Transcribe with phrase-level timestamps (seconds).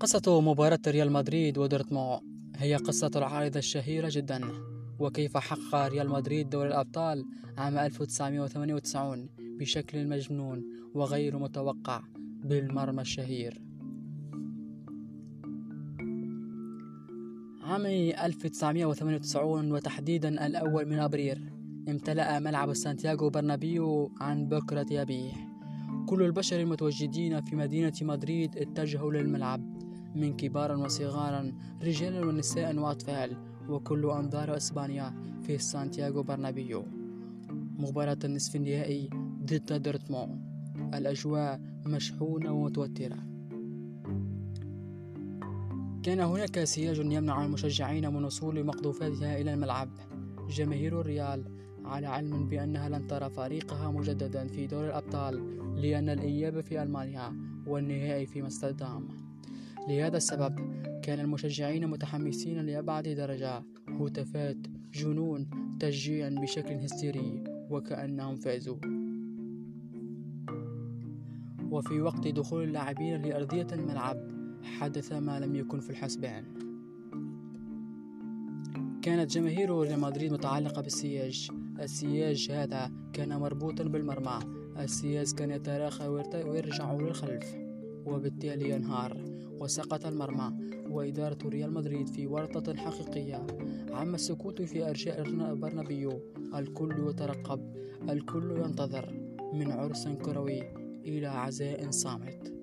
[0.00, 2.20] قصة مباراة ريال مدريد ودورتموند
[2.56, 4.40] هي قصة العارضة الشهيرة جدا.
[4.98, 7.24] وكيف حقق ريال مدريد دوري الأبطال
[7.56, 10.64] عام 1998 بشكل مجنون
[10.94, 12.02] وغير متوقع
[12.44, 13.67] بالمرمى الشهير.
[17.68, 21.50] عام 1998 وتحديدا الأول من أبريل
[21.88, 25.32] امتلأ ملعب سانتياغو برنابيو عن بكرة أبيه
[26.06, 29.60] كل البشر المتواجدين في مدينة مدريد اتجهوا للملعب
[30.14, 33.36] من كبار وصغارا رجالا ونساء وأطفال
[33.68, 36.84] وكل أنظار إسبانيا في سانتياغو برنابيو.
[37.78, 39.10] مباراة النصف النهائي
[39.44, 40.40] ضد دورتموند.
[40.94, 43.37] الأجواء مشحونة ومتوترة.
[46.08, 49.88] كان هناك سياج يمنع المشجعين من وصول مقذوفاتها إلى الملعب.
[50.50, 51.44] جماهير الريال
[51.84, 55.34] على علم بأنها لن ترى فريقها مجددا في دور الأبطال
[55.82, 59.08] لأن الإياب في ألمانيا والنهائي في مستردام
[59.88, 60.58] لهذا السبب
[61.02, 63.62] كان المشجعين متحمسين لأبعد درجة
[64.00, 64.56] هتافات
[64.94, 68.76] جنون تشجيع بشكل هستيري وكأنهم فازوا.
[71.70, 76.44] وفي وقت دخول اللاعبين لأرضية الملعب حدث ما لم يكن في الحسبان.
[79.02, 81.50] كانت جماهير ريال مدريد متعلقة بالسياج.
[81.80, 84.38] السياج هذا كان مربوطا بالمرمى.
[84.78, 86.08] السياج كان يتراخى
[86.46, 87.56] ويرجع للخلف
[88.06, 89.24] وبالتالي ينهار
[89.60, 90.52] وسقط المرمى.
[90.90, 93.46] وإدارة ريال مدريد في ورطة حقيقية.
[93.90, 95.22] عم السكوت في أرجاء
[95.54, 96.20] برنابيو.
[96.54, 97.74] الكل يترقب
[98.08, 99.14] الكل ينتظر.
[99.54, 100.62] من عرس كروي
[101.04, 102.57] إلى عزاء صامت.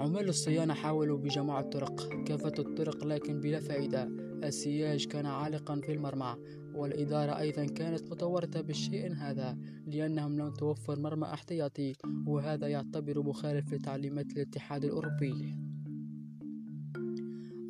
[0.00, 4.04] عمال الصيانة حاولوا بجمع الطرق كافة الطرق لكن بلا فائدة
[4.44, 6.36] السياج كان عالقا في المرمى
[6.74, 11.92] والإدارة أيضا كانت متورطة بالشيء هذا لأنهم لم توفر مرمى احتياطي
[12.26, 15.54] وهذا يعتبر مخالف لتعليمات الاتحاد الأوروبي.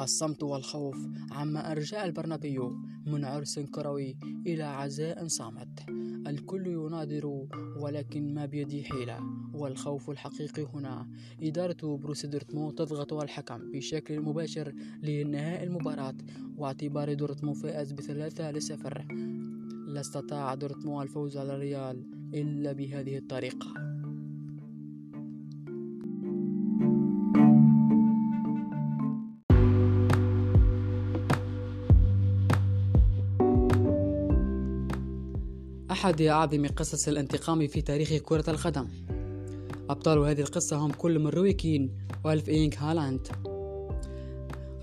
[0.00, 0.96] الصمت والخوف
[1.30, 2.70] عما أرجاء البرنابيو
[3.06, 4.16] من عرس كروي
[4.46, 5.88] إلى عزاء صامت.
[6.26, 7.46] الكل يناظر
[7.80, 9.37] ولكن ما بيدي حيلة.
[9.58, 11.08] والخوف الحقيقي هنا.
[11.42, 16.14] إدارة بوروسيا دورتموند تضغط على الحكم بشكل مباشر لإنهاء المباراة
[16.56, 19.06] واعتبار دورتموند فائز بثلاثة لصفر.
[19.86, 22.04] لا استطاع دورتموند الفوز على الريال
[22.34, 23.88] إلا بهذه الطريقة.
[35.90, 38.86] أحد أعظم قصص الانتقام في تاريخ كرة القدم.
[39.90, 41.90] أبطال هذه القصة هم كل من روي كين
[42.24, 43.28] وألف إينك هالاند.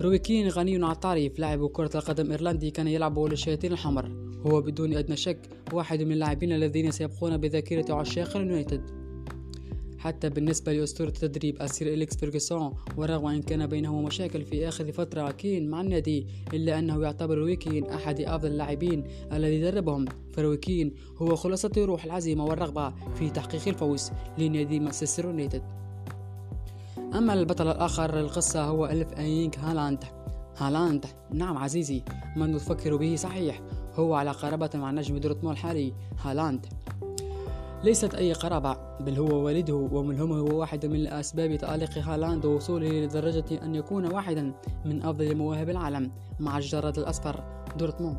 [0.01, 4.11] روي كين غني عطاري لاعب كرة القدم إيرلندي كان يلعب للشياطين الحمر.
[4.45, 5.39] هو بدون أدنى شك
[5.73, 9.04] واحد من اللاعبين الذين سيبقون بذاكرة عشاق اليونايتد.
[10.05, 15.31] حتى بالنسبة لأسطورة التدريب السير أليكس فيرغسون ورغم أن كان بينهما مشاكل في آخر فترة
[15.31, 20.05] كين مع النادي إلا أنه يعتبر روي كين أحد أفضل اللاعبين الذي دربهم.
[20.33, 25.63] فروي كين هو خلاصة روح العزيمة والرغبة في تحقيق الفوز لنادي مانشستر يونايتد.
[26.97, 30.03] أما البطل الآخر للقصة هو ألف أينك هالاند.
[30.57, 32.03] هالاند نعم عزيزي
[32.35, 33.61] من تفكر به صحيح
[33.93, 36.65] هو على قرابة مع نجم دورتموند الحالي هالاند.
[37.85, 43.63] ليست أي قرابة بل هو والده وملهمه هو واحد من أسباب تألق هالاند ووصوله لدرجة
[43.63, 44.53] أن يكون واحدا
[44.85, 47.43] من أفضل مواهب العالم مع الجراد الأصفر
[47.77, 48.17] دورتموند.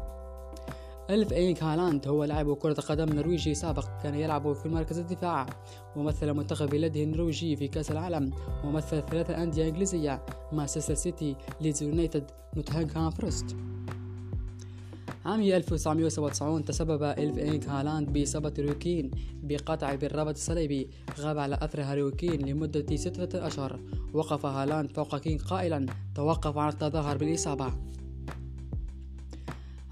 [1.10, 5.47] ألف إينك هالاند هو لاعب كرة قدم نرويجي سابق كان يلعب في مركز الدفاع
[5.97, 8.31] ومثل منتخب بلاده النرويجي في كأس العالم
[8.65, 10.22] ومثل ثلاثة أندية إنجليزية
[10.53, 13.56] مانشستر سيتي ليدز يونايتد نوتنغهام فورست
[15.26, 19.10] عام 1997 تسبب إلف إنك هالاند بإصابة روي كين
[19.42, 23.81] بقطع بالرباط الصليبي غاب على أثرها روي كين لمدة ستة أشهر.
[24.12, 27.72] وقف هالاند فوق كين قائلا توقف عن التظاهر بالإصابة.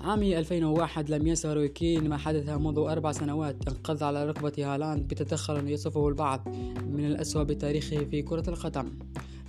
[0.00, 3.68] عام 2001 لم ينسى روي كين ما حدث منذ أربع سنوات.
[3.68, 6.48] انقض على ركبة هالاند بتدخل يصفه البعض
[6.88, 8.90] من الأسوأ بتاريخه في كرة القدم.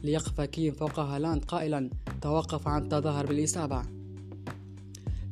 [0.03, 1.89] ليقف كين فوق هالاند قائلا
[2.21, 3.94] توقف عن التظاهر بالإصابة.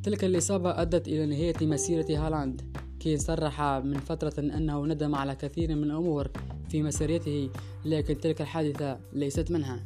[0.04, 2.62] تلك الإصابة أدت إلى نهاية مسيرة هالاند
[3.00, 6.28] كين صرح من فترة أنه ندم على كثير من الأمور
[6.70, 7.50] في مسيرته
[7.86, 9.84] لكن تلك الحادثة ليست منها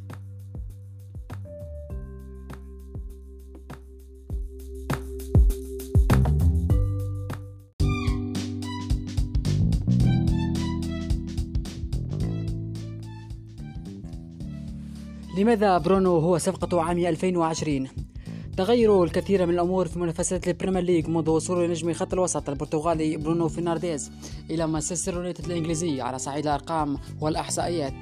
[15.38, 18.07] لماذا برونو هو صفقة عام 2020؟
[18.58, 23.16] تغيروا الكثير من الأمور في منافسات ال Premier League منذ وصول نجم خط الوسط البرتغالي
[23.16, 24.12] برونو فرنانديز
[24.50, 27.94] إلى مانشستر يونايتد الإنجليزي على صعيد الأرقام والإحصائيات.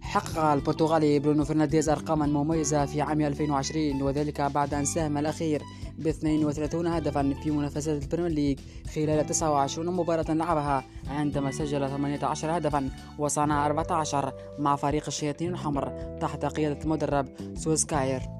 [0.00, 5.62] حقق البرتغالي برونو فرنانديز أرقاما مميزة في عام 2020 وذلك بعد أن ساهم الأخير
[5.98, 8.58] ب 32 هدفا في منافسات ال Premier League
[8.94, 16.44] خلال 29 مباراة لعبها عندما سجل 18 هدفا وصنع 14 مع فريق الشياطين الحمر تحت
[16.44, 18.37] قيادة المدرب سولشاير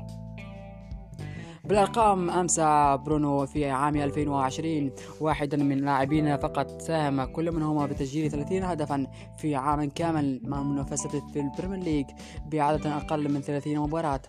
[1.68, 8.62] بالأرقام أمسى برونو في عام 2020 واحدا من لاعبين فقط ساهم كل منهما بتسجيل 30
[8.62, 9.06] هدفا
[9.38, 12.06] في عام كامل مع منافسة في ال Premier League
[12.46, 14.20] بعدد أقل من 30 مباراة.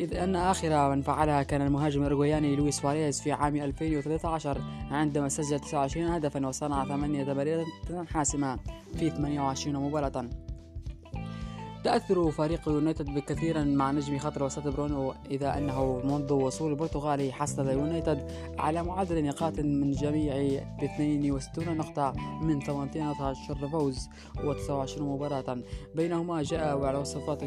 [0.00, 4.60] إذ أن آخر من فعلها كان المهاجم الأورجواياني لويس سواريز في عام 2013
[4.90, 7.66] عندما سجل 29 هدفا وصنع 8 تمريرات
[8.08, 8.58] حاسمة
[8.98, 10.45] في 28 مباراة.
[11.86, 17.68] تأثر فريق يونايتد كثيرا مع نجم خط الوسط برونو إذ أنه منذ وصول البرتغالي حصل
[17.68, 22.12] يونايتد على معدل نقاط من جميع ب 62 نقطة
[22.42, 24.08] من 18 فوز
[24.44, 25.58] و 29 مباراة.
[25.94, 27.42] بينهما جاء وعلى وصفات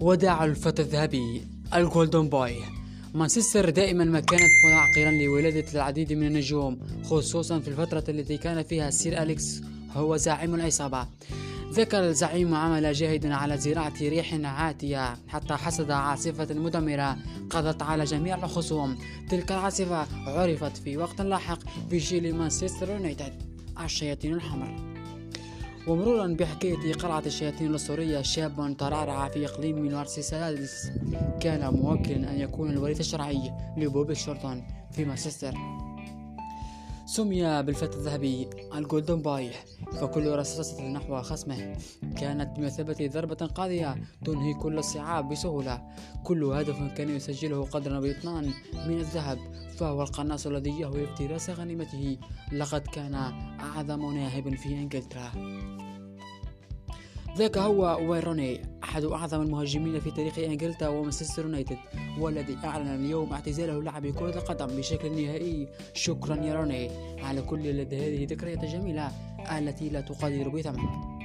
[0.00, 1.59] وداع الفتى الذهبي.
[1.74, 2.56] الجولدن بوي
[3.14, 8.90] مانشستر دائما ما كانت معقلا لولادة العديد من النجوم خصوصا في الفترة التي كان فيها
[8.90, 9.60] سير أليكس
[9.92, 11.06] هو زعيم العصابة.
[11.72, 17.16] ذكر الزعيم عمل جاهدا على زراعة ريح عاتية حتى حصد عاصفة مدمرة
[17.50, 18.98] قضت على جميع الخصوم.
[19.30, 21.58] تلك العاصفة عرفت في وقت لاحق
[21.90, 23.42] بجيل مانشستر يونايتد.
[23.84, 24.89] الشياطين الحمر.
[25.86, 30.90] ومرورا بحكاية قلعة الشياطين الأسطورية شاب ترعرع في إقليم مارسيسادس
[31.40, 35.54] كان موكلا أن يكون الوريث الشرعي لبوب شورتون في مانشستر.
[37.10, 39.50] سمي بالفتى الذهبي ال Golden Boy
[39.92, 41.76] فكل رصاصة نحو خصمه
[42.16, 45.82] كانت بمثابة ضربة قاضية تنهي كل الصعاب بسهولة.
[46.24, 48.44] كل هدف كان يسجله قدرا بأثمان
[48.86, 49.38] من الذهب
[49.78, 52.18] فهو القناص الذي يهوى افتراس غنيمته.
[52.52, 53.14] لقد كان
[53.60, 55.30] أعظم ناهب في إنجلترا.
[57.36, 61.76] ذاك هو وين روني أحد أعظم المهاجمين في تاريخ إنجلترا ومانشستر يونايتد
[62.18, 65.68] والذي أعلن اليوم اعتزاله لعب كرة القدم بشكل نهائي.
[65.94, 66.90] شكرا يا روني.
[67.22, 69.12] على كل هذه الذكريات الجميلة
[69.58, 71.19] التي لا تقدر بثمن.